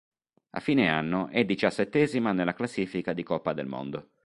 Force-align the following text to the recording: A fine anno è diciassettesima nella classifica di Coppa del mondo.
A 0.49 0.59
fine 0.59 0.89
anno 0.89 1.27
è 1.27 1.45
diciassettesima 1.45 2.31
nella 2.31 2.55
classifica 2.55 3.13
di 3.13 3.21
Coppa 3.21 3.53
del 3.53 3.67
mondo. 3.67 4.09